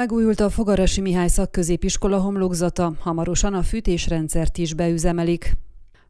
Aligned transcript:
Megújult 0.00 0.40
a 0.40 0.50
Fogarasi 0.50 1.00
Mihály 1.00 1.28
szakközépiskola 1.28 2.20
homlokzata, 2.20 2.92
hamarosan 3.00 3.54
a 3.54 3.62
fűtésrendszert 3.62 4.58
is 4.58 4.74
beüzemelik. 4.74 5.56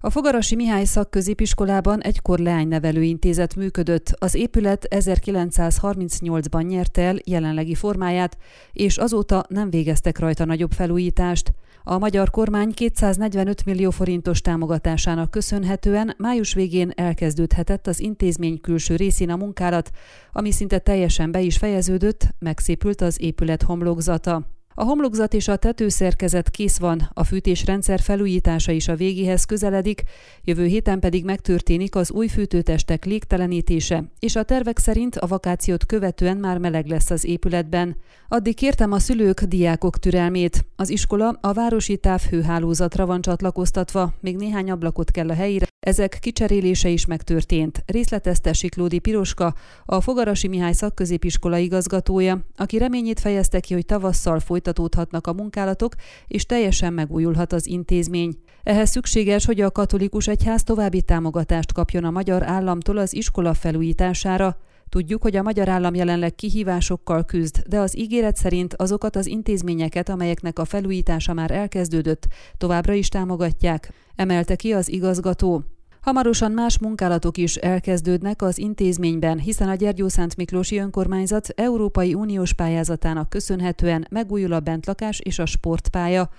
A 0.03 0.11
Fogarasi 0.11 0.54
Mihály 0.54 0.84
szakközépiskolában 0.84 2.00
egykor 2.00 2.39
leánynevelőintézet 2.39 3.57
működött, 3.57 4.15
az 4.19 4.34
épület 4.34 4.87
1938-ban 4.91 6.67
nyerte 6.67 7.03
el 7.03 7.17
jelenlegi 7.25 7.75
formáját, 7.75 8.36
és 8.73 8.96
azóta 8.96 9.45
nem 9.48 9.71
végeztek 9.71 10.18
rajta 10.18 10.45
nagyobb 10.45 10.73
felújítást. 10.73 11.53
A 11.82 11.99
magyar 11.99 12.31
kormány 12.31 12.75
245 12.75 13.64
millió 13.64 13.91
forintos 13.91 14.41
támogatásának 14.41 15.31
köszönhetően 15.31 16.14
május 16.19 16.55
végén 16.55 16.93
elkezdődhetett 16.95 17.87
az 17.87 18.01
intézmény 18.01 18.61
külső 18.61 18.96
részén 18.96 19.30
a 19.30 19.37
munkálat, 19.37 19.91
ami 20.32 20.53
szinte 20.53 20.79
teljesen 20.79 21.30
be 21.30 21.41
is 21.41 21.57
fejeződött, 21.57 22.27
megszépült 22.39 23.01
az 23.01 23.21
épület 23.21 23.62
homlokzata. 23.62 24.60
A 24.81 24.85
homlokzat 24.85 25.35
és 25.35 25.49
a 25.49 25.57
tetőszerkezet 25.57 26.50
kész 26.50 26.79
van, 26.79 27.11
a 27.14 27.25
fűtésrendszer 27.25 28.00
felújítása 28.00 28.73
is 28.73 28.89
a 28.89 28.96
végéhez 28.96 29.45
közeledik, 29.45 30.03
jövő 30.45 30.67
héten 30.67 31.00
pedig 31.00 31.25
megtörténik 31.25 31.95
az 31.95 32.10
új 32.10 32.28
fűtőtestek 32.28 33.04
légtelenítése, 33.04 34.04
és 34.18 34.37
a 34.37 34.42
tervek 34.42 34.78
szerint 34.78 35.16
a 35.16 35.27
vakációt 35.27 35.87
követően 35.87 36.37
már 36.37 36.59
meleg 36.59 36.87
lesz 36.87 37.10
az 37.10 37.24
épületben. 37.24 37.96
Addig 38.28 38.54
kértem 38.54 38.92
a 38.92 38.98
szülők, 38.98 39.42
diákok 39.42 39.98
türelmét. 39.98 40.64
Az 40.77 40.90
iskola 40.90 41.38
a 41.40 41.52
városi 41.52 41.96
távhőhálózatra 41.96 43.06
van 43.06 43.20
csatlakoztatva, 43.20 44.12
még 44.20 44.37
néhány 44.37 44.70
ablakot 44.70 45.10
kell 45.10 45.28
a 45.28 45.34
helyére, 45.34 45.66
ezek 45.90 46.18
kicserélése 46.20 46.88
is 46.88 47.06
megtörtént. 47.06 47.82
Részletezte 47.86 48.52
Siklódi 48.52 48.98
Piroska, 48.98 49.54
a 49.84 50.00
Fogarasi 50.00 50.48
Mihály 50.48 50.72
szakközépiskola 50.72 51.56
igazgatója, 51.56 52.40
aki 52.56 52.78
reményét 52.78 53.20
fejezte 53.20 53.60
ki, 53.60 53.74
hogy 53.74 53.86
tavasszal 53.86 54.40
folytatódhatnak 54.40 55.26
a 55.26 55.32
munkálatok, 55.32 55.95
és 56.26 56.46
teljesen 56.46 56.92
megújulhat 56.92 57.52
az 57.52 57.66
intézmény. 57.66 58.34
Ehhez 58.62 58.90
szükséges, 58.90 59.45
hogy 59.45 59.60
a 59.60 59.70
katolikus 59.70 60.28
egyház 60.28 60.62
további 60.62 61.02
támogatást 61.02 61.73
kapjon 61.73 62.04
a 62.04 62.10
magyar 62.10 62.43
államtól 62.43 62.96
az 62.96 63.15
iskola 63.15 63.54
felújítására. 63.54 64.56
Tudjuk, 64.89 65.22
hogy 65.22 65.37
a 65.37 65.43
magyar 65.43 65.69
állam 65.69 65.95
jelenleg 65.95 66.34
kihívásokkal 66.34 67.25
küzd, 67.25 67.62
de 67.69 67.78
az 67.78 67.98
ígéret 67.98 68.37
szerint 68.37 68.75
azokat 68.75 69.17
az 69.17 69.27
intézményeket, 69.27 70.09
amelyeknek 70.09 70.59
a 70.59 70.65
felújítása 70.65 71.33
már 71.33 71.50
elkezdődött, 71.50 72.27
továbbra 72.56 72.93
is 72.93 73.09
támogatják, 73.09 73.93
emelte 74.17 74.56
ki 74.56 74.72
az 74.72 74.89
igazgató. 74.89 75.65
Hamarosan 76.01 76.53
más 76.53 76.79
munkálatok 76.79 77.37
is 77.37 77.56
elkezdődnek 77.56 78.43
az 78.43 78.59
intézményben, 78.59 79.39
hiszen 79.39 79.69
a 79.69 79.75
Gyergyószánt 79.75 80.37
Miklósi 80.37 80.79
Önkormányzat 80.79 81.48
Európai 81.48 82.15
Uniós 82.15 82.53
pályázatának 82.53 83.29
köszönhetően 83.29 84.06
megújul 84.11 84.53
a 84.53 84.61
bentlakás 84.61 85.21
és 85.21 85.39
a 85.39 85.47
sportpálya. 85.47 86.31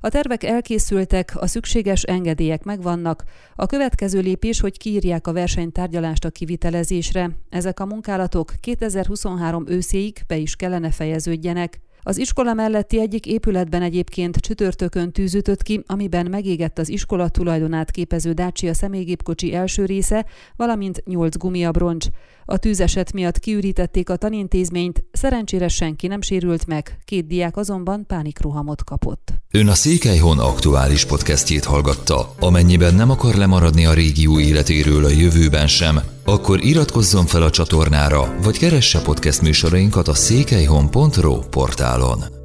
A 0.00 0.08
tervek 0.08 0.42
elkészültek, 0.42 1.32
a 1.34 1.46
szükséges 1.46 2.02
engedélyek 2.02 2.64
megvannak. 2.64 3.24
A 3.54 3.66
következő 3.66 4.20
lépés, 4.20 4.60
hogy 4.60 4.78
kiírják 4.78 5.26
a 5.26 5.32
versenytárgyalást 5.32 6.24
a 6.24 6.30
kivitelezésre. 6.30 7.30
Ezek 7.50 7.80
a 7.80 7.86
munkálatok 7.86 8.52
2023 8.60 9.64
őszéig 9.66 10.20
be 10.26 10.36
is 10.36 10.56
kellene 10.56 10.90
fejeződjenek. 10.90 11.80
Az 12.08 12.18
iskola 12.18 12.54
melletti 12.54 13.00
egyik 13.00 13.26
épületben 13.26 13.82
egyébként 13.82 14.36
csütörtökön 14.36 15.12
tűzütött 15.12 15.62
ki, 15.62 15.82
amiben 15.86 16.26
megégett 16.30 16.78
az 16.78 16.88
iskola 16.88 17.28
tulajdonát 17.28 17.90
képező 17.90 18.32
Dacia 18.32 18.74
személygépkocsi 18.74 19.54
első 19.54 19.84
része, 19.84 20.26
valamint 20.56 21.02
nyolc 21.04 21.36
gumiabroncs. 21.36 22.06
A 22.44 22.56
tűzeset 22.56 23.12
miatt 23.12 23.38
kiürítették 23.38 24.10
a 24.10 24.16
tanintézményt, 24.16 25.04
szerencsére 25.16 25.68
senki 25.68 26.06
nem 26.06 26.20
sérült 26.20 26.66
meg, 26.66 26.98
két 27.04 27.26
diák 27.26 27.56
azonban 27.56 28.06
pánikrohamot 28.06 28.84
kapott. 28.84 29.32
Ön 29.50 29.68
a 29.68 29.74
Székelyhon 29.74 30.38
aktuális 30.38 31.04
podcastjét 31.04 31.64
hallgatta. 31.64 32.34
Amennyiben 32.40 32.94
nem 32.94 33.10
akar 33.10 33.34
lemaradni 33.34 33.86
a 33.86 33.92
régió 33.92 34.40
életéről 34.40 35.04
a 35.04 35.08
jövőben 35.08 35.66
sem, 35.66 36.00
akkor 36.24 36.64
iratkozzon 36.64 37.26
fel 37.26 37.42
a 37.42 37.50
csatornára, 37.50 38.34
vagy 38.42 38.58
keresse 38.58 39.00
podcast 39.00 39.42
műsorainkat 39.42 40.08
a 40.08 40.14
székelyhon.pro 40.14 41.38
portálon. 41.38 42.35